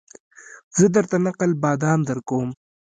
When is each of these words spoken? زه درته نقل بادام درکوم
زه 0.77 0.85
درته 0.95 1.15
نقل 1.25 1.51
بادام 1.63 1.99
درکوم 2.09 2.49